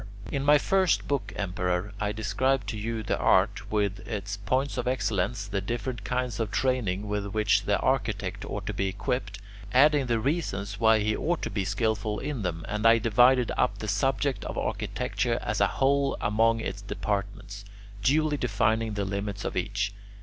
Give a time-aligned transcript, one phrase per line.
[0.31, 4.87] In my first book, Emperor, I described to you the art, with its points of
[4.87, 9.37] excellence, the different kinds of training with which the architect ought to be equipped,
[9.71, 13.77] adding the reasons why he ought to be skilful in them, and I divided up
[13.77, 17.63] the subject of architecture as a whole among its departments,
[18.01, 19.93] duly defining the limits of each.